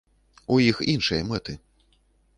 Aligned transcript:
У 0.55 0.57
іх 0.69 0.81
іншыя 0.95 1.21
мэты. 1.31 1.53